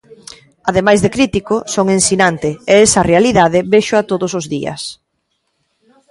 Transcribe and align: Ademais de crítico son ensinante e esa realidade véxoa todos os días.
Ademais 0.69 0.99
de 1.01 1.13
crítico 1.15 1.55
son 1.73 1.85
ensinante 1.97 2.49
e 2.71 2.73
esa 2.85 3.07
realidade 3.11 3.59
véxoa 3.73 4.07
todos 4.11 4.31
os 4.39 4.45
días. 4.55 4.81